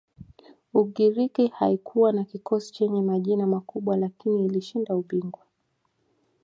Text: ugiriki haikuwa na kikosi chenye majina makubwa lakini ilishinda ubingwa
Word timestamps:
ugiriki 0.73 1.47
haikuwa 1.47 2.13
na 2.13 2.23
kikosi 2.23 2.73
chenye 2.73 3.01
majina 3.01 3.47
makubwa 3.47 3.97
lakini 3.97 4.45
ilishinda 4.45 4.95
ubingwa 4.95 5.41